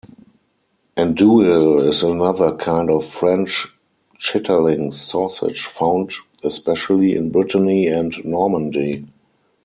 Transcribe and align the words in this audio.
Andouille 0.97 1.87
is 1.87 2.01
another 2.01 2.55
kind 2.55 2.89
of 2.89 3.05
French 3.05 3.67
chitterlings 4.19 4.95
sausage 4.99 5.61
found 5.63 6.11
especially 6.43 7.15
in 7.15 7.29
Brittany 7.29 7.85
and 7.85 8.15
Normandy. 8.25 9.05